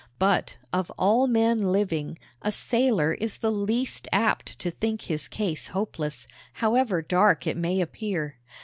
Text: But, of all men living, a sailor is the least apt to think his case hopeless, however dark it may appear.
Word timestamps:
But, 0.17 0.55
of 0.73 0.91
all 0.97 1.27
men 1.27 1.71
living, 1.71 2.17
a 2.41 2.51
sailor 2.51 3.13
is 3.13 3.37
the 3.37 3.51
least 3.51 4.07
apt 4.11 4.57
to 4.57 4.71
think 4.71 5.03
his 5.03 5.27
case 5.27 5.67
hopeless, 5.67 6.25
however 6.53 7.03
dark 7.03 7.45
it 7.45 7.55
may 7.55 7.79
appear. 7.79 8.39